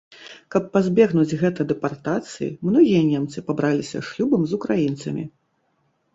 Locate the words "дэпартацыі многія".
1.71-3.01